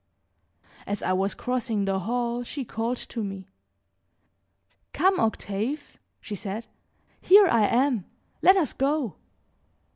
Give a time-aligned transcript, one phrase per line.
[0.87, 3.45] As I was crossing the hall she called to me:
[4.93, 6.65] "Come, Octave!" she said;
[7.21, 8.05] "here I am,
[8.41, 9.17] let us go."